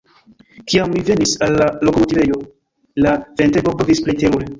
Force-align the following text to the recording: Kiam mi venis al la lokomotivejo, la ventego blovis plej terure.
Kiam 0.71 0.93
mi 0.93 1.03
venis 1.09 1.33
al 1.47 1.53
la 1.61 1.67
lokomotivejo, 1.87 2.39
la 3.07 3.13
ventego 3.43 3.75
blovis 3.75 4.03
plej 4.09 4.17
terure. 4.25 4.49